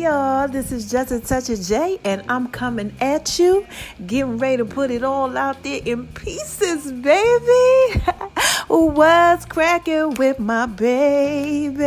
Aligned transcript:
Y'all, 0.00 0.48
this 0.48 0.72
is 0.72 0.90
Just 0.90 1.12
a 1.12 1.20
Touch 1.20 1.50
of 1.50 1.60
J, 1.60 2.00
and 2.04 2.24
I'm 2.26 2.48
coming 2.48 2.94
at 3.02 3.38
you, 3.38 3.66
getting 4.06 4.38
ready 4.38 4.56
to 4.56 4.64
put 4.64 4.90
it 4.90 5.04
all 5.04 5.36
out 5.36 5.62
there 5.62 5.82
in 5.84 6.06
pieces, 6.06 6.90
baby. 6.90 8.00
What's 8.68 9.44
cracking 9.44 10.14
with 10.14 10.38
my 10.38 10.64
babies? 10.64 11.84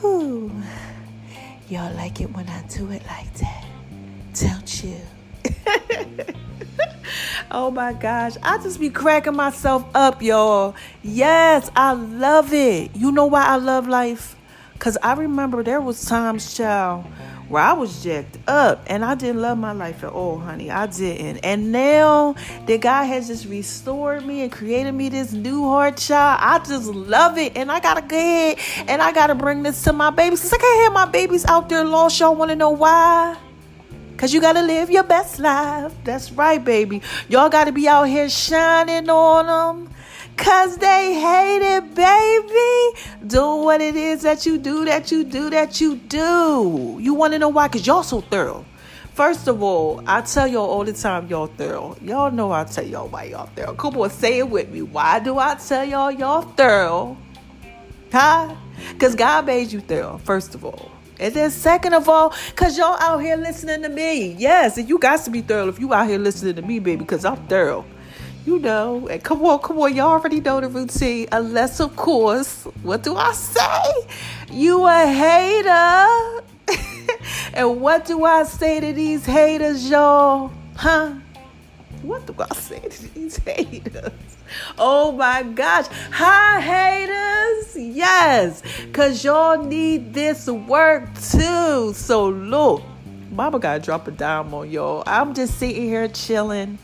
Whew. 0.00 0.50
Y'all 1.68 1.94
like 1.96 2.22
it 2.22 2.30
when 2.32 2.48
I 2.48 2.62
do 2.68 2.90
it 2.90 3.04
like 3.04 3.34
that, 3.34 3.66
don't 4.32 4.82
you? 4.82 4.96
oh 7.50 7.70
my 7.70 7.92
gosh, 7.92 8.38
I 8.42 8.56
just 8.56 8.80
be 8.80 8.88
cracking 8.88 9.36
myself 9.36 9.84
up, 9.94 10.22
y'all. 10.22 10.74
Yes, 11.02 11.70
I 11.76 11.92
love 11.92 12.54
it. 12.54 12.96
You 12.96 13.12
know 13.12 13.26
why 13.26 13.44
I 13.44 13.56
love 13.56 13.86
life? 13.86 14.34
Cause 14.82 14.98
I 15.00 15.12
remember 15.12 15.62
there 15.62 15.80
was 15.80 16.04
times, 16.04 16.56
child, 16.56 17.04
where 17.48 17.62
I 17.62 17.72
was 17.72 18.02
jacked 18.02 18.36
up 18.48 18.82
and 18.88 19.04
I 19.04 19.14
didn't 19.14 19.40
love 19.40 19.56
my 19.56 19.70
life 19.70 20.02
at 20.02 20.10
all, 20.10 20.40
honey. 20.40 20.72
I 20.72 20.88
didn't. 20.88 21.36
And 21.44 21.70
now 21.70 22.34
that 22.66 22.80
God 22.80 23.04
has 23.04 23.28
just 23.28 23.46
restored 23.46 24.26
me 24.26 24.42
and 24.42 24.50
created 24.50 24.90
me 24.90 25.08
this 25.08 25.32
new 25.32 25.62
heart, 25.62 25.98
child, 25.98 26.40
I 26.42 26.58
just 26.66 26.88
love 26.88 27.38
it. 27.38 27.56
And 27.56 27.70
I 27.70 27.78
gotta 27.78 28.02
go 28.02 28.16
ahead 28.16 28.58
and 28.88 29.00
I 29.00 29.12
gotta 29.12 29.36
bring 29.36 29.62
this 29.62 29.84
to 29.84 29.92
my 29.92 30.10
babies. 30.10 30.40
Cause 30.40 30.52
I 30.52 30.58
can't 30.58 30.82
have 30.82 30.92
my 30.92 31.06
babies 31.06 31.44
out 31.44 31.68
there 31.68 31.84
lost. 31.84 32.18
Y'all 32.18 32.34
wanna 32.34 32.56
know 32.56 32.70
why? 32.70 33.36
Cause 34.16 34.34
you 34.34 34.40
gotta 34.40 34.62
live 34.62 34.90
your 34.90 35.04
best 35.04 35.38
life. 35.38 35.94
That's 36.02 36.32
right, 36.32 36.62
baby. 36.62 37.02
Y'all 37.28 37.50
gotta 37.50 37.70
be 37.70 37.86
out 37.86 38.08
here 38.08 38.28
shining 38.28 39.08
on 39.08 39.46
them. 39.46 39.94
Cause 40.42 40.76
they 40.76 41.14
hate 41.14 41.76
it, 41.76 41.94
baby. 41.94 43.28
Do 43.28 43.56
what 43.58 43.80
it 43.80 43.94
is 43.94 44.22
that 44.22 44.44
you 44.44 44.58
do, 44.58 44.84
that 44.86 45.12
you 45.12 45.22
do, 45.22 45.50
that 45.50 45.80
you 45.80 45.94
do. 45.94 46.98
You 47.00 47.14
wanna 47.14 47.38
know 47.38 47.48
why? 47.48 47.68
Cause 47.68 47.86
y'all 47.86 48.02
so 48.02 48.22
thorough. 48.22 48.64
First 49.14 49.46
of 49.46 49.62
all, 49.62 50.02
I 50.04 50.22
tell 50.22 50.48
y'all 50.48 50.68
all 50.68 50.82
the 50.82 50.94
time, 50.94 51.28
y'all 51.28 51.46
thorough. 51.46 51.96
Y'all 52.02 52.32
know 52.32 52.50
I 52.50 52.64
tell 52.64 52.84
y'all 52.84 53.06
why 53.06 53.24
y'all 53.24 53.46
thorough. 53.54 53.74
Come 53.74 53.96
on, 53.98 54.10
say 54.10 54.38
it 54.38 54.50
with 54.50 54.68
me. 54.68 54.82
Why 54.82 55.20
do 55.20 55.38
I 55.38 55.54
tell 55.54 55.84
y'all 55.84 56.10
y'all 56.10 56.42
thorough? 56.42 57.16
Huh? 58.10 58.56
Because 58.94 59.14
God 59.14 59.46
made 59.46 59.70
you 59.70 59.78
thorough, 59.78 60.18
first 60.24 60.56
of 60.56 60.64
all. 60.64 60.90
And 61.20 61.32
then 61.32 61.52
second 61.52 61.94
of 61.94 62.08
all, 62.08 62.30
cause 62.56 62.76
y'all 62.76 62.98
out 62.98 63.18
here 63.18 63.36
listening 63.36 63.82
to 63.82 63.88
me. 63.88 64.32
Yes, 64.32 64.76
and 64.76 64.88
you 64.88 64.98
got 64.98 65.24
to 65.24 65.30
be 65.30 65.40
thorough 65.40 65.68
if 65.68 65.78
you 65.78 65.94
out 65.94 66.08
here 66.08 66.18
listening 66.18 66.56
to 66.56 66.62
me, 66.62 66.80
baby, 66.80 66.96
because 66.96 67.24
I'm 67.24 67.36
thorough. 67.46 67.84
You 68.44 68.58
know, 68.58 69.06
and 69.06 69.22
come 69.22 69.44
on, 69.44 69.60
come 69.60 69.78
on, 69.78 69.94
y'all 69.94 70.08
already 70.08 70.40
know 70.40 70.60
the 70.60 70.68
routine. 70.68 71.28
Unless, 71.30 71.78
of 71.80 71.94
course, 71.94 72.64
what 72.82 73.04
do 73.04 73.14
I 73.14 73.32
say? 73.32 73.92
You 74.50 74.84
a 74.84 75.06
hater. 75.06 76.42
and 77.54 77.80
what 77.80 78.04
do 78.04 78.24
I 78.24 78.42
say 78.42 78.80
to 78.80 78.92
these 78.92 79.24
haters, 79.24 79.88
y'all? 79.88 80.50
Huh? 80.74 81.14
What 82.02 82.26
do 82.26 82.34
I 82.38 82.52
say 82.56 82.80
to 82.80 83.14
these 83.14 83.36
haters? 83.36 84.12
Oh 84.76 85.12
my 85.12 85.44
gosh. 85.44 85.86
Hi, 86.10 86.60
haters. 86.60 87.76
Yes, 87.76 88.62
because 88.82 89.24
y'all 89.24 89.62
need 89.62 90.12
this 90.12 90.48
work 90.48 91.04
too. 91.14 91.92
So, 91.94 92.28
look, 92.28 92.82
Mama 93.30 93.58
got 93.58 93.74
to 93.74 93.80
drop 93.80 94.08
a 94.08 94.10
dime 94.10 94.52
on 94.52 94.70
y'all. 94.70 95.02
I'm 95.06 95.32
just 95.32 95.58
sitting 95.58 95.84
here 95.84 96.08
chilling. 96.08 96.78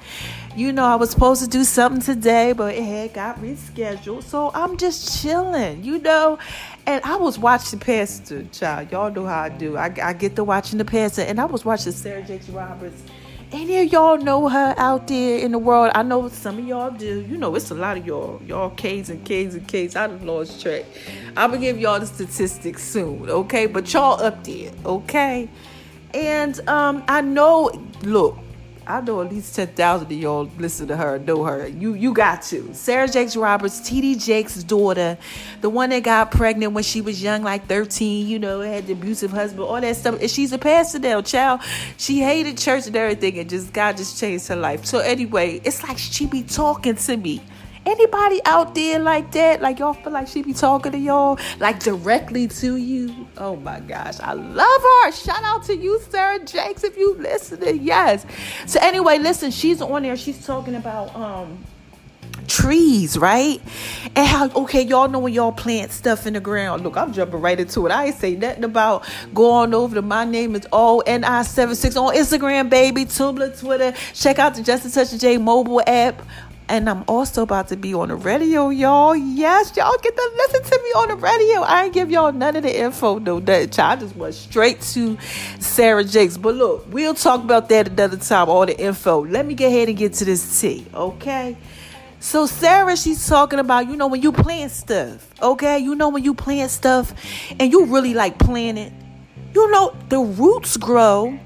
You 0.57 0.73
know, 0.73 0.85
I 0.85 0.97
was 0.97 1.11
supposed 1.11 1.43
to 1.43 1.49
do 1.49 1.63
something 1.63 2.03
today, 2.03 2.53
but 2.53 2.75
it 2.75 2.83
had 2.83 3.13
got 3.13 3.41
rescheduled. 3.41 4.25
So 4.25 4.51
I'm 4.55 4.77
just 4.77 5.23
chilling, 5.23 5.85
you 5.85 5.99
know. 5.99 6.39
And 6.87 7.05
I 7.05 7.17
was 7.17 7.39
watching 7.39 7.79
Pastor, 7.79 8.45
child. 8.45 8.91
Y'all 8.91 9.11
know 9.11 9.27
how 9.27 9.43
I 9.43 9.49
do. 9.51 9.77
I, 9.77 9.93
I 10.03 10.13
get 10.15 10.37
to 10.37 10.45
watching 10.45 10.79
the 10.79 10.85
Pastor, 10.85 11.23
and 11.23 11.41
I 11.41 11.45
was 11.45 11.65
watching 11.65 11.93
Sarah 11.93 12.23
Jakes 12.23 12.49
Roberts. 12.49 13.03
Any 13.51 13.79
of 13.79 13.93
y'all 13.93 14.19
know 14.19 14.49
her 14.49 14.75
out 14.77 15.07
there 15.07 15.39
in 15.39 15.53
the 15.53 15.59
world? 15.59 15.93
I 15.95 16.03
know 16.03 16.29
some 16.29 16.59
of 16.59 16.67
y'all 16.67 16.91
do. 16.91 17.23
You 17.23 17.39
know, 17.39 17.55
it's 17.55 17.71
a 17.71 17.75
lot 17.75 17.97
of 17.97 18.07
y'all. 18.07 18.43
Y'all 18.47 18.71
K's 18.71 19.09
and 19.09 19.25
K's 19.25 19.55
and 19.55 19.67
K's. 19.67 19.97
I 19.97 20.07
done 20.07 20.27
lost 20.27 20.61
track. 20.61 20.85
I'm 21.37 21.51
gonna 21.51 21.63
give 21.63 21.79
y'all 21.79 21.99
the 21.99 22.07
statistics 22.07 22.83
soon, 22.83 23.31
okay? 23.31 23.67
But 23.67 23.91
y'all 23.93 24.21
up 24.23 24.45
there, 24.45 24.71
okay? 24.85 25.49
And 26.13 26.61
um, 26.69 27.05
I 27.09 27.23
know, 27.23 27.71
look, 28.03 28.39
I 28.89 29.03
know 29.03 29.21
at 29.21 29.31
least 29.31 29.55
10,000 29.55 30.07
of 30.07 30.13
y'all 30.13 30.51
listen 30.57 30.89
to 30.89 30.97
her, 30.97 31.19
know 31.19 31.45
her. 31.45 31.69
You 31.69 31.93
you 31.93 32.15
got 32.15 32.41
to. 32.45 32.73
Sarah 32.73 33.07
Jakes 33.07 33.37
Roberts, 33.37 33.81
TD 33.83 34.25
Jakes' 34.25 34.63
daughter, 34.63 35.19
the 35.61 35.69
one 35.69 35.91
that 35.91 36.03
got 36.03 36.31
pregnant 36.31 36.73
when 36.73 36.83
she 36.83 37.03
was 37.03 37.23
young, 37.23 37.43
like 37.43 37.67
13, 37.67 38.27
you 38.27 38.39
know, 38.39 38.61
had 38.61 38.87
the 38.87 38.95
abusive 38.95 39.31
husband, 39.31 39.65
all 39.65 39.79
that 39.79 39.95
stuff. 39.95 40.19
And 40.21 40.31
she's 40.31 40.55
a 40.55 40.59
pastor 40.59 41.01
now, 41.01 41.21
child. 41.21 41.61
She 41.99 42.21
hated 42.21 42.57
church 42.57 42.87
and 42.87 42.97
everything, 42.97 43.39
and 43.39 43.51
just 43.51 43.75
God 43.75 43.99
just 43.99 44.19
changed 44.19 44.49
her 44.49 44.57
life. 44.57 44.87
So 44.87 45.01
anyway, 45.01 45.61
it's 45.65 45.83
like 45.83 45.99
she 45.99 46.25
be 46.25 46.43
talking 46.43 46.95
to 46.95 47.17
me. 47.19 47.43
Anybody 47.89 48.41
out 48.45 48.75
there 48.75 48.99
like 48.99 49.33
that? 49.33 49.63
Like 49.63 49.79
y'all 49.79 49.95
feel 49.95 50.13
like 50.13 50.29
she 50.29 50.43
be 50.43 50.53
talking 50.53 50.93
to 50.93 50.99
y'all 50.99 51.39
like 51.59 51.81
directly 51.81 52.47
to 52.47 52.77
you? 52.77 53.27
Oh 53.39 53.57
my 53.57 53.81
gosh, 53.81 54.21
I 54.21 54.35
love 54.35 54.83
her. 54.83 55.13
Shout 55.13 55.43
out 55.43 55.63
to 55.65 55.77
you, 55.77 55.99
Sarah 56.11 56.45
Jakes, 56.45 56.85
if 56.85 56.99
you 56.99 57.15
listening. 57.15 57.83
Yes. 57.83 58.27
So 58.67 58.79
anyway, 58.83 59.19
listen, 59.19 59.51
she's 59.51 59.81
on 59.81 60.03
there. 60.03 60.19
She's 60.19 60.45
talking 60.45 60.75
about 60.75 61.17
um 61.17 61.65
trees, 62.47 63.17
right? 63.17 63.61
And 64.15 64.27
how 64.27 64.51
okay, 64.51 64.83
y'all 64.83 65.09
know 65.09 65.21
when 65.21 65.33
y'all 65.33 65.53
plant 65.53 65.91
stuff 65.91 66.27
in 66.27 66.35
the 66.35 66.41
ground. 66.41 66.83
Look, 66.83 66.99
I'm 66.99 67.15
jumping 67.15 67.41
right 67.41 67.59
into 67.59 67.87
it. 67.87 67.91
I 67.91 68.07
ain't 68.07 68.17
say 68.17 68.37
nothing 68.37 68.65
about 68.65 69.09
going 69.33 69.73
over 69.73 69.95
to 69.95 70.03
my 70.03 70.27
name 70.27 70.55
is 70.55 70.67
O 70.73 71.01
N 71.01 71.25
I 71.25 71.43
76 71.43 71.97
on 71.97 72.15
Instagram, 72.15 72.69
baby, 72.69 73.07
Tumblr, 73.07 73.59
Twitter. 73.59 73.95
Check 74.13 74.39
out 74.39 74.57
the 74.57 74.63
Just 74.63 74.93
Touch 74.93 75.19
J 75.19 75.39
mobile 75.39 75.83
app. 75.87 76.21
And 76.71 76.89
I'm 76.91 77.03
also 77.09 77.43
about 77.43 77.69
to 77.69 77.77
be 77.77 77.95
on 77.95 78.09
the 78.09 78.15
radio, 78.15 78.69
y'all. 78.69 79.17
Yes, 79.17 79.75
y'all 79.75 79.97
get 80.03 80.15
to 80.15 80.31
listen 80.37 80.63
to 80.65 80.83
me 80.85 80.91
on 80.91 81.09
the 81.09 81.17
radio. 81.17 81.63
I 81.63 81.85
ain't 81.85 81.95
give 81.95 82.11
y'all 82.11 82.31
none 82.31 82.57
of 82.57 82.63
the 82.63 82.79
info, 82.79 83.19
no 83.19 83.41
that 83.41 83.79
I 83.79 83.97
just 83.97 84.15
went 84.15 84.35
straight 84.35 84.83
to 84.83 85.17
Sarah 85.61 86.05
Jakes. 86.05 86.37
But 86.37 86.57
look, 86.57 86.85
we'll 86.93 87.15
talk 87.15 87.43
about 87.43 87.71
that 87.71 87.89
another 87.89 88.19
time, 88.19 88.51
all 88.51 88.67
the 88.67 88.79
info. 88.79 89.25
Let 89.25 89.47
me 89.47 89.55
get 89.55 89.69
ahead 89.69 89.89
and 89.89 89.97
get 89.97 90.13
to 90.15 90.27
this 90.27 90.61
tea, 90.61 90.87
okay? 90.93 91.57
So 92.21 92.45
Sarah, 92.45 92.97
she's 92.97 93.27
talking 93.27 93.61
about, 93.61 93.89
you 93.89 93.97
know, 93.97 94.09
when 94.09 94.21
you 94.21 94.33
plant 94.33 94.71
stuff, 94.71 95.27
okay? 95.41 95.79
You 95.79 95.95
know 95.95 96.11
when 96.11 96.23
you 96.23 96.35
plant 96.35 96.71
stuff 96.71 97.15
and 97.59 97.73
you 97.73 97.87
really 97.87 98.13
like 98.13 98.39
plant 98.39 98.77
it, 98.77 98.93
you 99.55 99.71
know, 99.71 99.97
the 100.11 100.19
roots 100.19 100.77
grow 100.77 101.39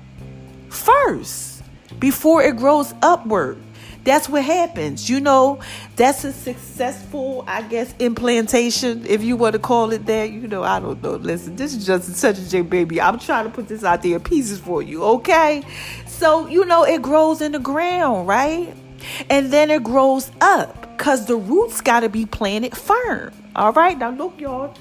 first 0.68 1.62
before 2.00 2.42
it 2.42 2.56
grows 2.56 2.92
upward. 3.02 3.58
That's 4.04 4.28
what 4.28 4.44
happens. 4.44 5.08
You 5.08 5.20
know, 5.20 5.60
that's 5.96 6.24
a 6.24 6.32
successful, 6.32 7.44
I 7.46 7.62
guess, 7.62 7.94
implantation, 7.98 9.06
if 9.06 9.22
you 9.22 9.36
want 9.36 9.52
to 9.52 9.58
call 9.58 9.92
it 9.92 10.06
that. 10.06 10.30
You 10.30 10.48
know, 10.48 10.62
I 10.62 10.80
don't 10.80 11.02
know. 11.02 11.12
Listen, 11.12 11.56
this 11.56 11.74
is 11.74 11.86
just 11.86 12.14
such 12.16 12.38
a 12.38 12.48
J 12.48 12.62
baby. 12.62 13.00
I'm 13.00 13.18
trying 13.18 13.44
to 13.44 13.50
put 13.50 13.68
this 13.68 13.84
out 13.84 14.02
there 14.02 14.16
in 14.16 14.22
pieces 14.22 14.58
for 14.58 14.82
you, 14.82 15.04
okay? 15.04 15.62
So, 16.06 16.46
you 16.48 16.64
know, 16.64 16.84
it 16.84 17.02
grows 17.02 17.40
in 17.40 17.52
the 17.52 17.58
ground, 17.58 18.26
right? 18.26 18.74
And 19.30 19.52
then 19.52 19.70
it 19.70 19.82
grows 19.82 20.30
up 20.40 20.96
because 20.96 21.26
the 21.26 21.36
roots 21.36 21.80
got 21.80 22.00
to 22.00 22.08
be 22.08 22.26
planted 22.26 22.76
firm. 22.76 23.32
All 23.54 23.72
right, 23.72 23.98
now 23.98 24.10
look, 24.10 24.40
y'all. 24.40 24.74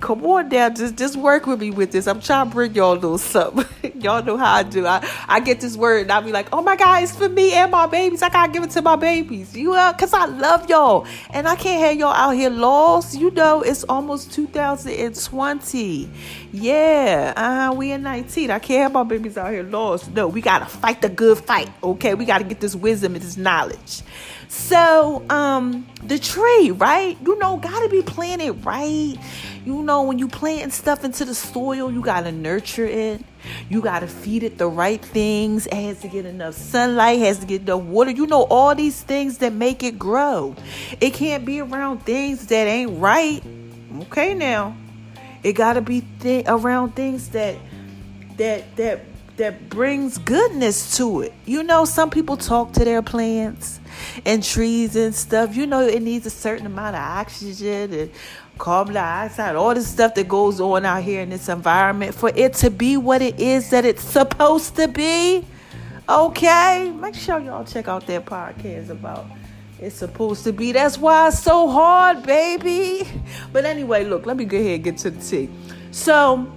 Come 0.00 0.24
on 0.24 0.48
down, 0.48 0.74
just 0.74 0.96
just 0.96 1.16
work 1.16 1.46
with 1.46 1.60
me 1.60 1.70
with 1.70 1.92
this. 1.92 2.06
I'm 2.06 2.20
trying 2.20 2.48
to 2.48 2.54
bring 2.54 2.74
y'all 2.74 2.94
little 2.94 3.18
something. 3.18 3.66
y'all 4.00 4.24
know 4.24 4.38
how 4.38 4.54
I 4.54 4.62
do. 4.62 4.86
I, 4.86 5.06
I 5.28 5.40
get 5.40 5.60
this 5.60 5.76
word 5.76 6.02
and 6.02 6.12
I'll 6.12 6.22
be 6.22 6.32
like, 6.32 6.48
oh 6.52 6.62
my 6.62 6.74
God, 6.74 7.02
it's 7.02 7.14
for 7.14 7.28
me 7.28 7.52
and 7.52 7.70
my 7.70 7.86
babies. 7.86 8.22
I 8.22 8.30
gotta 8.30 8.50
give 8.50 8.62
it 8.62 8.70
to 8.70 8.82
my 8.82 8.96
babies. 8.96 9.54
You 9.54 9.72
know, 9.72 9.92
cause 9.98 10.14
I 10.14 10.24
love 10.24 10.70
y'all. 10.70 11.06
And 11.30 11.46
I 11.46 11.54
can't 11.54 11.84
have 11.84 11.98
y'all 11.98 12.14
out 12.14 12.30
here 12.30 12.48
lost. 12.48 13.18
You 13.18 13.30
know, 13.30 13.60
it's 13.60 13.84
almost 13.84 14.32
2020. 14.32 16.10
Yeah, 16.52 17.34
uh, 17.36 17.74
we 17.74 17.92
in 17.92 18.02
19. 18.02 18.50
I 18.50 18.58
can't 18.58 18.82
have 18.82 18.92
my 18.92 19.04
babies 19.04 19.36
out 19.36 19.52
here 19.52 19.62
lost. 19.64 20.12
No, 20.12 20.28
we 20.28 20.40
gotta 20.40 20.66
fight 20.66 21.02
the 21.02 21.10
good 21.10 21.38
fight. 21.38 21.70
Okay, 21.82 22.14
we 22.14 22.24
gotta 22.24 22.44
get 22.44 22.60
this 22.60 22.74
wisdom 22.74 23.14
and 23.14 23.22
this 23.22 23.36
knowledge. 23.36 24.02
So, 24.48 25.24
um, 25.30 25.86
the 26.02 26.18
tree, 26.18 26.72
right? 26.72 27.16
You 27.24 27.38
know, 27.38 27.58
gotta 27.58 27.88
be 27.88 28.02
planted 28.02 28.64
right. 28.64 29.16
You 29.64 29.82
know, 29.82 30.02
when 30.02 30.18
you 30.18 30.26
plant 30.26 30.72
stuff 30.72 31.04
into 31.04 31.26
the 31.26 31.34
soil, 31.34 31.92
you 31.92 32.00
gotta 32.00 32.32
nurture 32.32 32.86
it. 32.86 33.22
You 33.68 33.82
gotta 33.82 34.06
feed 34.06 34.42
it 34.42 34.56
the 34.56 34.66
right 34.66 35.02
things. 35.02 35.66
It 35.66 35.74
has 35.74 36.00
to 36.00 36.08
get 36.08 36.24
enough 36.24 36.54
sunlight, 36.54 37.18
has 37.18 37.38
to 37.40 37.46
get 37.46 37.62
enough 37.62 37.82
water. 37.82 38.10
You 38.10 38.26
know, 38.26 38.44
all 38.44 38.74
these 38.74 39.02
things 39.02 39.38
that 39.38 39.52
make 39.52 39.82
it 39.82 39.98
grow. 39.98 40.56
It 41.00 41.12
can't 41.12 41.44
be 41.44 41.60
around 41.60 42.06
things 42.06 42.46
that 42.46 42.66
ain't 42.66 43.00
right. 43.00 43.42
Okay, 44.02 44.32
now. 44.32 44.76
It 45.42 45.54
gotta 45.54 45.80
be 45.80 46.04
th- 46.20 46.44
around 46.48 46.94
things 46.94 47.28
that 47.30 47.56
that 48.36 48.76
that 48.76 49.00
that 49.36 49.68
brings 49.68 50.18
goodness 50.18 50.96
to 50.98 51.22
it. 51.22 51.32
You 51.46 51.62
know, 51.62 51.84
some 51.84 52.10
people 52.10 52.36
talk 52.36 52.72
to 52.72 52.84
their 52.84 53.02
plants 53.02 53.79
and 54.24 54.42
trees 54.42 54.96
and 54.96 55.14
stuff. 55.14 55.56
You 55.56 55.66
know, 55.66 55.80
it 55.80 56.02
needs 56.02 56.26
a 56.26 56.30
certain 56.30 56.66
amount 56.66 56.96
of 56.96 57.02
oxygen 57.02 57.92
and 57.92 58.10
carbon 58.58 58.94
dioxide, 58.94 59.56
all 59.56 59.74
the 59.74 59.82
stuff 59.82 60.14
that 60.14 60.28
goes 60.28 60.60
on 60.60 60.84
out 60.84 61.02
here 61.02 61.22
in 61.22 61.30
this 61.30 61.48
environment 61.48 62.14
for 62.14 62.30
it 62.34 62.54
to 62.54 62.70
be 62.70 62.96
what 62.96 63.22
it 63.22 63.40
is 63.40 63.70
that 63.70 63.84
it's 63.84 64.04
supposed 64.04 64.76
to 64.76 64.86
be. 64.86 65.44
Okay, 66.08 66.92
make 67.00 67.14
sure 67.14 67.38
y'all 67.38 67.64
check 67.64 67.88
out 67.88 68.06
that 68.06 68.26
podcast 68.26 68.90
about 68.90 69.26
it's 69.78 69.96
supposed 69.96 70.44
to 70.44 70.52
be. 70.52 70.72
That's 70.72 70.98
why 70.98 71.28
it's 71.28 71.42
so 71.42 71.68
hard, 71.68 72.22
baby. 72.22 73.08
But 73.52 73.64
anyway, 73.64 74.04
look, 74.04 74.26
let 74.26 74.36
me 74.36 74.44
go 74.44 74.58
ahead 74.58 74.74
and 74.74 74.84
get 74.84 74.98
to 74.98 75.10
the 75.10 75.22
tea. 75.22 75.48
So, 75.90 76.52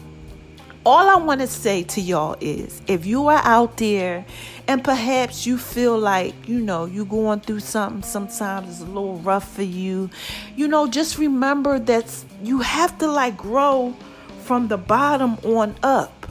all 0.85 1.09
I 1.09 1.15
want 1.15 1.41
to 1.41 1.47
say 1.47 1.83
to 1.83 2.01
y'all 2.01 2.35
is 2.41 2.81
if 2.87 3.05
you 3.05 3.27
are 3.27 3.41
out 3.43 3.77
there 3.77 4.25
and 4.67 4.83
perhaps 4.83 5.45
you 5.45 5.57
feel 5.57 5.97
like, 5.97 6.47
you 6.47 6.59
know, 6.59 6.85
you're 6.85 7.05
going 7.05 7.39
through 7.39 7.61
something, 7.61 8.03
sometimes 8.03 8.69
it's 8.69 8.79
a 8.81 8.85
little 8.85 9.17
rough 9.19 9.55
for 9.55 9.63
you, 9.63 10.09
you 10.55 10.67
know, 10.67 10.87
just 10.87 11.17
remember 11.17 11.79
that 11.79 12.13
you 12.41 12.59
have 12.59 12.97
to 12.97 13.07
like 13.07 13.37
grow 13.37 13.95
from 14.43 14.67
the 14.67 14.77
bottom 14.77 15.37
on 15.45 15.75
up. 15.83 16.27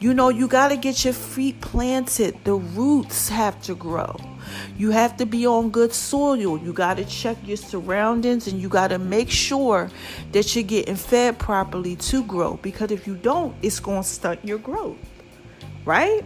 You 0.00 0.12
know, 0.14 0.28
you 0.28 0.48
got 0.48 0.68
to 0.68 0.76
get 0.76 1.04
your 1.04 1.14
feet 1.14 1.60
planted, 1.60 2.44
the 2.44 2.54
roots 2.54 3.28
have 3.28 3.60
to 3.62 3.74
grow. 3.74 4.16
You 4.76 4.90
have 4.90 5.16
to 5.18 5.26
be 5.26 5.46
on 5.46 5.70
good 5.70 5.92
soil. 5.92 6.58
You 6.58 6.72
got 6.72 6.96
to 6.98 7.04
check 7.04 7.36
your 7.44 7.56
surroundings 7.56 8.46
and 8.46 8.60
you 8.60 8.68
got 8.68 8.88
to 8.88 8.98
make 8.98 9.30
sure 9.30 9.90
that 10.32 10.54
you're 10.54 10.64
getting 10.64 10.96
fed 10.96 11.38
properly 11.38 11.96
to 11.96 12.24
grow 12.24 12.58
because 12.62 12.90
if 12.90 13.06
you 13.06 13.16
don't, 13.16 13.54
it's 13.62 13.80
going 13.80 14.02
to 14.02 14.08
stunt 14.08 14.44
your 14.44 14.58
growth. 14.58 14.98
Right? 15.84 16.24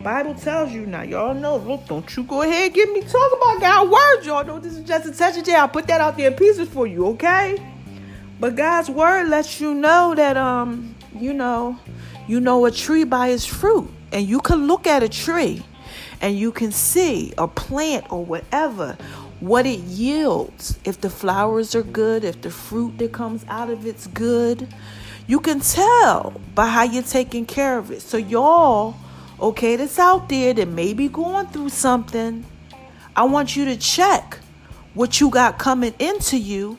Bible 0.00 0.34
tells 0.34 0.70
you 0.70 0.86
now, 0.86 1.02
y'all 1.02 1.34
know. 1.34 1.56
Look, 1.56 1.86
don't 1.86 2.16
you 2.16 2.22
go 2.22 2.42
ahead 2.42 2.76
and 2.76 2.92
me 2.92 3.00
talk 3.00 3.32
about 3.36 3.60
God's 3.60 3.90
word, 3.90 4.26
y'all 4.26 4.44
know 4.44 4.60
this 4.60 4.74
is 4.76 4.84
just 4.84 5.06
a 5.06 5.12
touch 5.12 5.36
of 5.36 5.44
J. 5.44 5.56
I'll 5.56 5.68
put 5.68 5.88
that 5.88 6.00
out 6.00 6.16
there 6.16 6.30
in 6.30 6.36
pieces 6.36 6.68
for 6.68 6.86
you, 6.86 7.06
okay? 7.08 7.60
But 8.38 8.54
God's 8.54 8.88
word 8.88 9.28
lets 9.28 9.60
you 9.60 9.74
know 9.74 10.14
that 10.14 10.36
um, 10.36 10.94
you 11.14 11.32
know, 11.32 11.78
you 12.28 12.40
know 12.40 12.64
a 12.66 12.70
tree 12.70 13.04
by 13.04 13.28
its 13.28 13.44
fruit. 13.44 13.90
And 14.12 14.26
you 14.26 14.40
can 14.40 14.66
look 14.66 14.86
at 14.86 15.02
a 15.02 15.08
tree 15.08 15.62
and 16.20 16.38
you 16.38 16.52
can 16.52 16.72
see 16.72 17.32
a 17.38 17.48
plant 17.48 18.10
or 18.10 18.24
whatever 18.24 18.96
what 19.40 19.66
it 19.66 19.80
yields. 19.80 20.78
If 20.84 21.00
the 21.00 21.10
flowers 21.10 21.74
are 21.74 21.82
good 21.82 22.24
if 22.24 22.40
the 22.42 22.50
fruit 22.50 22.98
that 22.98 23.12
comes 23.12 23.44
out 23.48 23.70
of 23.70 23.86
it's 23.86 24.06
good 24.08 24.68
you 25.26 25.40
can 25.40 25.60
tell 25.60 26.40
by 26.54 26.68
how 26.68 26.84
you're 26.84 27.02
taking 27.02 27.44
care 27.44 27.78
of 27.78 27.90
it. 27.90 28.00
So 28.02 28.16
y'all 28.16 28.96
okay 29.40 29.76
that's 29.76 29.98
out 29.98 30.28
there 30.28 30.52
that 30.52 30.66
may 30.66 30.92
be 30.92 31.08
going 31.08 31.46
through 31.46 31.68
something 31.68 32.44
i 33.14 33.22
want 33.22 33.54
you 33.54 33.64
to 33.64 33.76
check 33.76 34.38
what 34.94 35.20
you 35.20 35.30
got 35.30 35.58
coming 35.58 35.94
into 36.00 36.36
you 36.36 36.76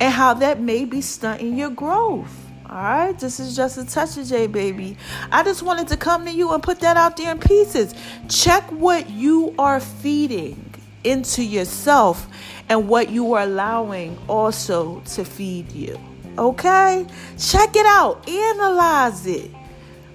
and 0.00 0.12
how 0.12 0.34
that 0.34 0.60
may 0.60 0.84
be 0.84 1.00
stunting 1.00 1.56
your 1.56 1.70
growth 1.70 2.43
all 2.74 2.82
right, 2.82 3.16
this 3.16 3.38
is 3.38 3.54
just 3.54 3.78
a 3.78 3.84
touch 3.84 4.16
of 4.16 4.26
J, 4.26 4.48
baby. 4.48 4.96
I 5.30 5.44
just 5.44 5.62
wanted 5.62 5.86
to 5.88 5.96
come 5.96 6.24
to 6.24 6.32
you 6.32 6.52
and 6.52 6.60
put 6.60 6.80
that 6.80 6.96
out 6.96 7.16
there 7.16 7.30
in 7.30 7.38
pieces. 7.38 7.94
Check 8.28 8.64
what 8.72 9.08
you 9.08 9.54
are 9.60 9.78
feeding 9.78 10.74
into 11.04 11.44
yourself 11.44 12.26
and 12.68 12.88
what 12.88 13.10
you 13.10 13.34
are 13.34 13.44
allowing 13.44 14.18
also 14.26 14.98
to 15.02 15.24
feed 15.24 15.70
you. 15.70 15.96
Okay? 16.36 17.06
Check 17.38 17.76
it 17.76 17.86
out, 17.86 18.28
analyze 18.28 19.24
it. 19.24 19.52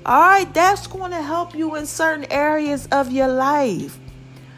All 0.06 0.20
right, 0.20 0.54
that's 0.54 0.86
going 0.86 1.12
to 1.12 1.22
help 1.22 1.56
you 1.56 1.76
in 1.76 1.86
certain 1.86 2.30
areas 2.30 2.90
of 2.92 3.10
your 3.10 3.30
life. 3.30 3.98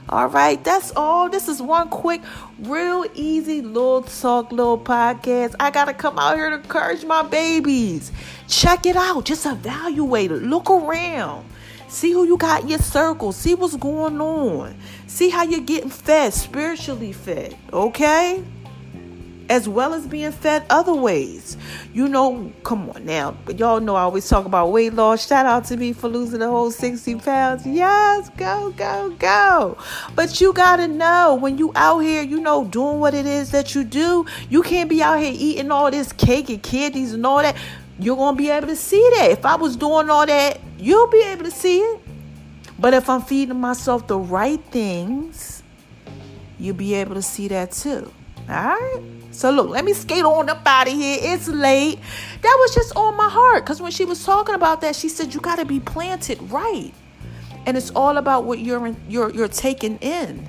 All 0.09 0.27
right, 0.27 0.61
that's 0.63 0.91
all. 0.95 1.29
This 1.29 1.47
is 1.47 1.61
one 1.61 1.89
quick, 1.89 2.21
real 2.59 3.05
easy 3.13 3.61
little 3.61 4.01
talk, 4.01 4.51
little 4.51 4.77
podcast. 4.77 5.55
I 5.59 5.71
got 5.71 5.85
to 5.85 5.93
come 5.93 6.19
out 6.19 6.35
here 6.35 6.49
to 6.49 6.57
encourage 6.57 7.05
my 7.05 7.23
babies. 7.23 8.11
Check 8.47 8.85
it 8.85 8.95
out. 8.95 9.25
Just 9.25 9.45
evaluate 9.45 10.31
it. 10.31 10.43
Look 10.43 10.69
around. 10.69 11.47
See 11.87 12.11
who 12.11 12.25
you 12.25 12.37
got 12.37 12.63
in 12.63 12.69
your 12.69 12.79
circle. 12.79 13.31
See 13.31 13.53
what's 13.53 13.75
going 13.75 14.19
on. 14.19 14.75
See 15.07 15.29
how 15.29 15.43
you're 15.43 15.59
getting 15.59 15.89
fed, 15.89 16.33
spiritually 16.33 17.13
fed. 17.13 17.57
Okay? 17.71 18.43
As 19.51 19.67
well 19.67 19.93
as 19.93 20.07
being 20.07 20.31
fed 20.31 20.65
other 20.69 20.95
ways. 20.95 21.57
You 21.93 22.07
know, 22.07 22.53
come 22.63 22.89
on 22.89 23.03
now. 23.03 23.35
Y'all 23.57 23.81
know 23.81 23.95
I 23.95 24.03
always 24.03 24.27
talk 24.27 24.45
about 24.45 24.71
weight 24.71 24.93
loss. 24.93 25.27
Shout 25.27 25.45
out 25.45 25.65
to 25.65 25.75
me 25.75 25.91
for 25.91 26.07
losing 26.07 26.39
the 26.39 26.47
whole 26.47 26.71
60 26.71 27.15
pounds. 27.15 27.65
Yes, 27.65 28.29
go, 28.37 28.71
go, 28.77 29.09
go. 29.19 29.77
But 30.15 30.39
you 30.39 30.53
gotta 30.53 30.87
know 30.87 31.35
when 31.35 31.57
you 31.57 31.73
out 31.75 31.99
here, 31.99 32.21
you 32.23 32.39
know, 32.39 32.63
doing 32.63 33.01
what 33.01 33.13
it 33.13 33.25
is 33.25 33.51
that 33.51 33.75
you 33.75 33.83
do, 33.83 34.25
you 34.49 34.61
can't 34.61 34.89
be 34.89 35.03
out 35.03 35.19
here 35.19 35.33
eating 35.35 35.69
all 35.69 35.91
this 35.91 36.13
cake 36.13 36.49
and 36.49 36.63
candies 36.63 37.11
and 37.11 37.25
all 37.25 37.41
that. 37.41 37.57
You're 37.99 38.15
gonna 38.15 38.37
be 38.37 38.49
able 38.49 38.67
to 38.67 38.77
see 38.77 39.05
that. 39.17 39.31
If 39.31 39.45
I 39.45 39.55
was 39.57 39.75
doing 39.75 40.09
all 40.09 40.25
that, 40.25 40.61
you'll 40.79 41.07
be 41.07 41.23
able 41.23 41.43
to 41.43 41.51
see 41.51 41.79
it. 41.79 41.99
But 42.79 42.93
if 42.93 43.09
I'm 43.09 43.21
feeding 43.21 43.59
myself 43.59 44.07
the 44.07 44.17
right 44.17 44.63
things, 44.71 45.61
you'll 46.57 46.77
be 46.77 46.93
able 46.93 47.15
to 47.15 47.21
see 47.21 47.49
that 47.49 47.73
too. 47.73 48.13
All 48.49 48.55
right? 48.55 49.01
So 49.31 49.49
look, 49.49 49.69
let 49.69 49.85
me 49.85 49.93
skate 49.93 50.23
on 50.25 50.49
up 50.49 50.61
out 50.65 50.87
of 50.87 50.93
here. 50.93 51.17
It's 51.21 51.47
late. 51.47 51.99
That 52.41 52.57
was 52.59 52.75
just 52.75 52.95
on 52.95 53.15
my 53.15 53.29
heart 53.29 53.63
because 53.63 53.81
when 53.81 53.91
she 53.91 54.05
was 54.05 54.23
talking 54.25 54.55
about 54.55 54.81
that, 54.81 54.95
she 54.95 55.09
said 55.09 55.33
you 55.33 55.39
got 55.39 55.55
to 55.55 55.65
be 55.65 55.79
planted 55.79 56.41
right, 56.51 56.93
and 57.65 57.77
it's 57.77 57.91
all 57.91 58.17
about 58.17 58.43
what 58.43 58.59
you're 58.59 58.87
in, 58.87 58.97
you're 59.07 59.31
you're 59.31 59.47
taking 59.47 59.97
in. 59.97 60.45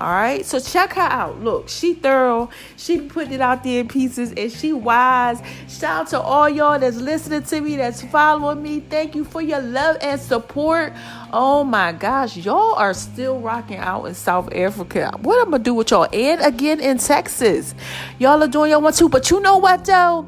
All 0.00 0.08
right, 0.08 0.46
so 0.46 0.58
check 0.58 0.94
her 0.94 1.02
out. 1.02 1.40
Look, 1.44 1.68
she 1.68 1.92
thorough. 1.92 2.48
She 2.78 3.02
put 3.02 3.30
it 3.30 3.42
out 3.42 3.62
there 3.62 3.80
in 3.80 3.88
pieces, 3.88 4.32
and 4.32 4.50
she 4.50 4.72
wise. 4.72 5.42
Shout 5.68 6.00
out 6.00 6.08
to 6.08 6.20
all 6.20 6.48
y'all 6.48 6.78
that's 6.78 6.96
listening 6.96 7.42
to 7.42 7.60
me, 7.60 7.76
that's 7.76 8.00
following 8.00 8.62
me. 8.62 8.80
Thank 8.80 9.14
you 9.14 9.26
for 9.26 9.42
your 9.42 9.60
love 9.60 9.98
and 10.00 10.18
support. 10.18 10.94
Oh 11.34 11.64
my 11.64 11.92
gosh, 11.92 12.38
y'all 12.38 12.74
are 12.76 12.94
still 12.94 13.40
rocking 13.40 13.76
out 13.76 14.06
in 14.06 14.14
South 14.14 14.50
Africa. 14.54 15.10
What 15.20 15.38
I'm 15.42 15.50
gonna 15.50 15.62
do 15.62 15.74
with 15.74 15.90
y'all? 15.90 16.08
And 16.10 16.40
again 16.40 16.80
in 16.80 16.96
Texas, 16.96 17.74
y'all 18.18 18.42
are 18.42 18.48
doing 18.48 18.70
y'all 18.70 18.80
want 18.80 18.96
to. 18.96 19.08
But 19.10 19.30
you 19.30 19.40
know 19.40 19.58
what 19.58 19.84
though? 19.84 20.26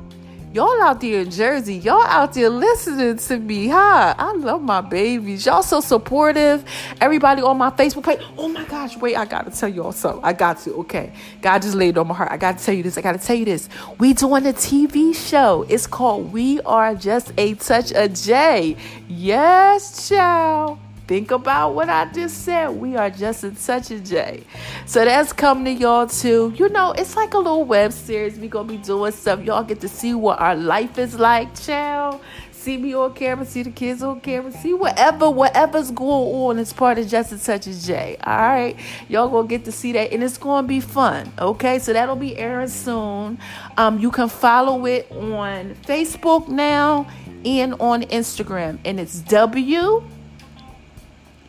Y'all 0.52 0.82
out 0.82 1.00
there 1.00 1.22
in 1.22 1.30
Jersey, 1.30 1.76
y'all 1.76 2.02
out 2.02 2.34
there 2.34 2.50
listening 2.50 3.16
to 3.16 3.38
me, 3.38 3.68
huh? 3.68 4.14
I 4.18 4.32
love 4.32 4.60
my 4.60 4.82
babies. 4.82 5.46
Y'all 5.46 5.62
so 5.62 5.80
supportive. 5.80 6.62
Everybody 7.00 7.40
on 7.40 7.56
my 7.56 7.70
Facebook 7.70 8.04
page. 8.04 8.20
Oh 8.36 8.48
my 8.48 8.62
gosh, 8.64 8.98
wait, 8.98 9.16
I 9.16 9.24
gotta 9.24 9.50
tell 9.50 9.70
y'all 9.70 9.92
something. 9.92 10.22
I 10.22 10.34
got 10.34 10.58
to. 10.60 10.74
Okay. 10.80 11.10
God 11.40 11.62
just 11.62 11.74
laid 11.74 11.96
it 11.96 11.98
on 11.98 12.06
my 12.06 12.14
heart. 12.14 12.30
I 12.30 12.36
gotta 12.36 12.62
tell 12.62 12.74
you 12.74 12.82
this. 12.82 12.98
I 12.98 13.00
gotta 13.00 13.18
tell 13.18 13.34
you 13.34 13.46
this. 13.46 13.70
We 13.98 14.12
doing 14.12 14.46
a 14.46 14.52
TV 14.52 15.16
show. 15.16 15.64
It's 15.70 15.86
called 15.86 16.30
We 16.34 16.60
Are 16.62 16.94
Just 16.94 17.32
a 17.38 17.54
Touch 17.54 17.90
of 17.92 18.12
J. 18.12 18.76
Yes, 19.08 20.06
child. 20.06 20.78
Think 21.06 21.30
about 21.30 21.74
what 21.74 21.88
I 21.88 22.10
just 22.12 22.44
said. 22.44 22.68
We 22.70 22.96
are 22.96 23.10
just 23.10 23.44
a 23.44 23.50
touch 23.50 23.90
of 23.90 24.04
J. 24.04 24.44
So 24.86 25.04
that's 25.04 25.32
coming 25.32 25.64
to 25.64 25.80
y'all 25.82 26.06
too. 26.06 26.52
You 26.56 26.68
know, 26.68 26.92
it's 26.92 27.16
like 27.16 27.34
a 27.34 27.38
little 27.38 27.64
web 27.64 27.92
series. 27.92 28.38
We 28.38 28.48
gonna 28.48 28.68
be 28.68 28.76
doing 28.76 29.12
stuff. 29.12 29.42
Y'all 29.42 29.64
get 29.64 29.80
to 29.80 29.88
see 29.88 30.14
what 30.14 30.40
our 30.40 30.54
life 30.54 30.98
is 30.98 31.18
like, 31.18 31.60
child. 31.60 32.20
See 32.62 32.76
me 32.76 32.94
on 32.94 33.12
camera, 33.14 33.44
see 33.44 33.64
the 33.64 33.72
kids 33.72 34.04
on 34.04 34.20
camera, 34.20 34.52
see 34.52 34.72
whatever, 34.72 35.28
whatever's 35.28 35.90
going 35.90 36.32
on 36.32 36.60
It's 36.60 36.72
part 36.72 36.96
of 36.96 37.08
Just 37.08 37.32
a 37.32 37.38
Touch 37.44 37.66
of 37.66 37.76
J. 37.76 38.16
All 38.22 38.36
right, 38.36 38.76
y'all 39.08 39.28
gonna 39.28 39.48
get 39.48 39.64
to 39.64 39.72
see 39.72 39.90
that, 39.90 40.12
and 40.12 40.22
it's 40.22 40.38
gonna 40.38 40.64
be 40.64 40.78
fun. 40.78 41.32
Okay, 41.40 41.80
so 41.80 41.92
that'll 41.92 42.14
be 42.14 42.36
airing 42.36 42.68
soon. 42.68 43.40
Um, 43.76 43.98
you 43.98 44.12
can 44.12 44.28
follow 44.28 44.86
it 44.86 45.10
on 45.10 45.74
Facebook 45.84 46.46
now 46.46 47.08
and 47.44 47.74
on 47.80 48.02
Instagram, 48.02 48.78
and 48.84 49.00
it's 49.00 49.18
W 49.22 50.04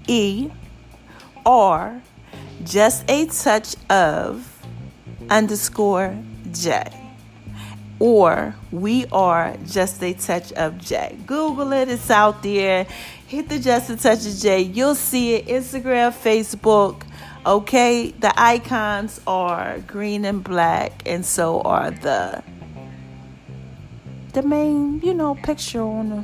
E 0.08 0.52
or 1.46 2.02
just 2.64 3.10
a 3.10 3.26
touch 3.28 3.76
of 3.90 4.66
underscore 5.30 6.18
J. 6.52 7.00
Or 8.00 8.56
we 8.72 9.06
are 9.12 9.56
just 9.66 10.04
a 10.04 10.14
touch 10.14 10.52
of 10.54 10.78
J. 10.78 11.18
Google 11.26 11.72
it, 11.74 11.90
it's 11.90 12.10
out 12.10 12.44
there. 12.44 12.86
Hit 13.28 13.50
the 13.50 13.60
just 13.60 13.90
a 13.90 13.96
touch 13.96 14.26
of 14.26 14.36
J. 14.36 14.62
You'll 14.62 14.96
see 14.96 15.36
it. 15.36 15.48
Instagram, 15.48 16.12
Facebook. 16.12 17.04
Okay, 17.46 18.12
the 18.12 18.34
icons 18.40 19.20
are 19.28 19.80
green 19.80 20.24
and 20.24 20.44
black, 20.44 21.04
and 21.06 21.26
so 21.26 21.62
are 21.62 21.92
the 21.92 22.42
the 24.34 24.42
main, 24.42 25.02
you 25.02 25.14
know, 25.14 25.36
picture 25.36 25.82
on 25.82 26.10
the 26.10 26.24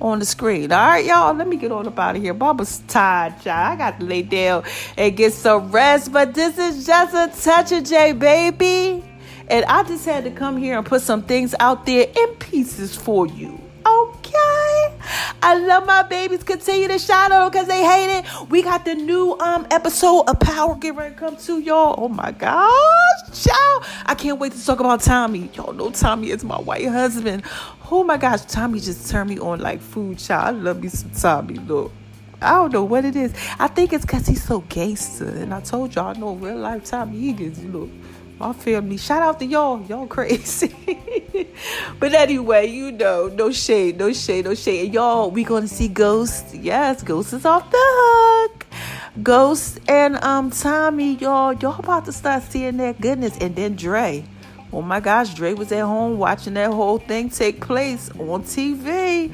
on 0.00 0.18
the 0.18 0.24
screen. 0.24 0.72
All 0.72 0.86
right, 0.86 1.04
y'all, 1.04 1.34
let 1.34 1.48
me 1.48 1.56
get 1.56 1.72
on 1.72 1.86
up 1.86 1.98
out 1.98 2.16
of 2.16 2.22
here. 2.22 2.34
Bubba's 2.34 2.82
tired, 2.88 3.34
y'all. 3.44 3.54
I 3.54 3.76
got 3.76 4.00
to 4.00 4.06
lay 4.06 4.22
down 4.22 4.64
and 4.96 5.16
get 5.16 5.32
some 5.32 5.72
rest, 5.72 6.12
but 6.12 6.34
this 6.34 6.58
is 6.58 6.86
just 6.86 7.14
a 7.14 7.42
touch 7.42 7.72
of 7.72 7.84
J, 7.84 8.12
baby. 8.12 9.04
And 9.48 9.64
I 9.66 9.84
just 9.84 10.04
had 10.04 10.24
to 10.24 10.30
come 10.30 10.56
here 10.56 10.76
and 10.76 10.86
put 10.86 11.02
some 11.02 11.22
things 11.22 11.54
out 11.60 11.86
there 11.86 12.06
in 12.14 12.34
pieces 12.36 12.96
for 12.96 13.26
you. 13.26 13.65
I 15.46 15.54
love 15.54 15.86
my 15.86 16.02
babies. 16.02 16.42
Continue 16.42 16.88
to 16.88 16.98
shout 16.98 17.30
out 17.30 17.52
because 17.52 17.68
they 17.68 17.84
hate 17.84 18.18
it. 18.18 18.50
We 18.50 18.62
got 18.62 18.84
the 18.84 18.96
new 18.96 19.38
um 19.38 19.64
episode 19.70 20.22
of 20.22 20.40
Power 20.40 20.76
to 20.80 21.14
come 21.16 21.36
to 21.36 21.60
y'all. 21.60 21.94
Oh 21.98 22.08
my 22.08 22.32
gosh, 22.32 23.44
child. 23.44 23.84
I 24.06 24.16
can't 24.18 24.40
wait 24.40 24.54
to 24.54 24.66
talk 24.66 24.80
about 24.80 25.02
Tommy. 25.02 25.48
Y'all 25.54 25.72
know 25.72 25.92
Tommy 25.92 26.30
is 26.30 26.42
my 26.42 26.56
white 26.56 26.88
husband. 26.88 27.44
Oh 27.92 28.02
my 28.02 28.16
gosh, 28.16 28.44
Tommy 28.46 28.80
just 28.80 29.08
turned 29.08 29.30
me 29.30 29.38
on 29.38 29.60
like 29.60 29.80
food, 29.80 30.18
child. 30.18 30.46
I 30.46 30.50
love 30.58 30.82
me 30.82 30.88
some 30.88 31.10
Tommy. 31.10 31.54
Look. 31.54 31.92
I 32.42 32.50
don't 32.50 32.72
know 32.72 32.82
what 32.82 33.04
it 33.04 33.14
is. 33.14 33.32
I 33.60 33.68
think 33.68 33.92
it's 33.92 34.04
because 34.04 34.26
he's 34.26 34.42
so 34.42 34.62
gangster. 34.62 35.28
And 35.28 35.54
I 35.54 35.60
told 35.60 35.94
y'all, 35.94 36.08
I 36.08 36.18
know 36.18 36.34
real 36.34 36.56
life 36.56 36.84
Tommy 36.84 37.20
Higgins, 37.20 37.64
my 38.38 38.52
family. 38.52 38.96
Shout 38.96 39.22
out 39.22 39.38
to 39.38 39.46
y'all. 39.46 39.82
Y'all 39.82 40.06
crazy. 40.06 40.74
but 41.98 42.12
anyway, 42.12 42.66
you 42.66 42.92
know, 42.92 43.28
no 43.28 43.50
shade, 43.50 43.98
no 43.98 44.12
shade, 44.12 44.44
no 44.44 44.54
shade. 44.54 44.86
And 44.86 44.94
y'all, 44.94 45.30
we 45.30 45.44
gonna 45.44 45.68
see 45.68 45.88
Ghost. 45.88 46.54
Yes, 46.54 47.02
Ghost 47.02 47.32
is 47.32 47.44
off 47.44 47.70
the 47.70 47.78
hook. 47.78 48.66
Ghost 49.22 49.80
and 49.88 50.22
um 50.22 50.50
Tommy, 50.50 51.14
y'all, 51.14 51.54
y'all 51.54 51.78
about 51.78 52.04
to 52.04 52.12
start 52.12 52.42
seeing 52.42 52.76
that 52.78 53.00
goodness. 53.00 53.36
And 53.38 53.56
then 53.56 53.76
Dre. 53.76 54.24
Oh 54.72 54.82
my 54.82 55.00
gosh, 55.00 55.32
Dre 55.32 55.54
was 55.54 55.72
at 55.72 55.84
home 55.84 56.18
watching 56.18 56.54
that 56.54 56.70
whole 56.70 56.98
thing 56.98 57.30
take 57.30 57.60
place 57.60 58.10
on 58.10 58.42
TV. 58.42 59.32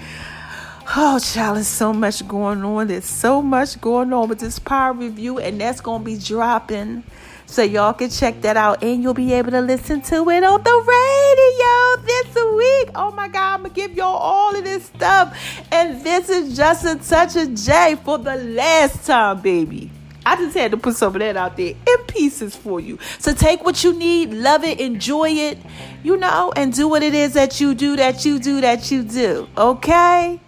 Oh, 0.94 1.18
child, 1.18 1.56
there's 1.56 1.68
so 1.68 1.92
much 1.92 2.26
going 2.28 2.62
on. 2.62 2.88
There's 2.88 3.06
so 3.06 3.40
much 3.40 3.80
going 3.80 4.12
on 4.12 4.28
with 4.28 4.40
this 4.40 4.58
power 4.58 4.92
review, 4.92 5.38
and 5.38 5.60
that's 5.60 5.80
gonna 5.80 6.04
be 6.04 6.18
dropping 6.18 7.02
so 7.46 7.62
y'all 7.62 7.92
can 7.92 8.10
check 8.10 8.40
that 8.42 8.56
out 8.56 8.82
and 8.82 9.02
you'll 9.02 9.14
be 9.14 9.32
able 9.32 9.50
to 9.50 9.60
listen 9.60 10.00
to 10.02 10.28
it 10.30 10.42
on 10.44 10.62
the 10.62 10.84
radio 10.88 12.06
this 12.06 12.34
week. 12.34 12.90
Oh 12.94 13.12
my 13.14 13.28
God, 13.28 13.54
I'm 13.54 13.62
gonna 13.62 13.74
give 13.74 13.94
y'all 13.94 14.16
all 14.16 14.56
of 14.56 14.64
this 14.64 14.86
stuff. 14.86 15.36
And 15.70 16.04
this 16.04 16.28
is 16.28 16.56
just 16.56 16.84
a 16.84 16.96
touch 16.96 17.36
of 17.36 17.54
J 17.54 17.96
for 18.04 18.18
the 18.18 18.36
last 18.36 19.06
time, 19.06 19.40
baby. 19.40 19.90
I 20.24 20.36
just 20.36 20.56
had 20.56 20.70
to 20.70 20.76
put 20.76 20.96
some 20.96 21.14
of 21.14 21.20
that 21.20 21.36
out 21.36 21.56
there 21.56 21.70
in 21.70 21.98
pieces 22.06 22.54
for 22.54 22.78
you. 22.78 22.98
So 23.18 23.34
take 23.34 23.64
what 23.64 23.82
you 23.82 23.92
need, 23.92 24.32
love 24.32 24.62
it, 24.62 24.80
enjoy 24.80 25.30
it, 25.30 25.58
you 26.02 26.16
know, 26.16 26.52
and 26.54 26.72
do 26.72 26.88
what 26.88 27.02
it 27.02 27.14
is 27.14 27.34
that 27.34 27.60
you 27.60 27.74
do, 27.74 27.96
that 27.96 28.24
you 28.24 28.38
do, 28.38 28.60
that 28.60 28.90
you 28.90 29.02
do. 29.02 29.48
Okay? 29.56 30.40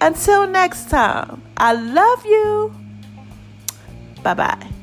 Until 0.00 0.46
next 0.46 0.90
time, 0.90 1.42
I 1.56 1.74
love 1.74 2.24
you. 2.24 2.74
Bye 4.22 4.34
bye. 4.34 4.79